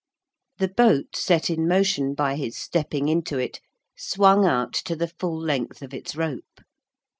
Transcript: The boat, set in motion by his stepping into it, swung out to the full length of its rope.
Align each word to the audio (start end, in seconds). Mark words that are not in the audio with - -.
The 0.57 0.67
boat, 0.67 1.15
set 1.15 1.47
in 1.51 1.67
motion 1.67 2.15
by 2.15 2.33
his 2.35 2.57
stepping 2.57 3.07
into 3.07 3.37
it, 3.37 3.59
swung 3.95 4.47
out 4.47 4.73
to 4.85 4.95
the 4.95 5.09
full 5.19 5.39
length 5.39 5.83
of 5.83 5.93
its 5.93 6.15
rope. 6.15 6.61